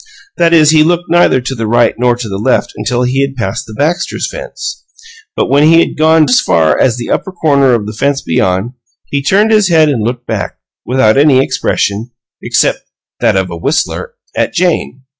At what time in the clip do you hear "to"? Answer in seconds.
1.39-1.53, 2.15-2.27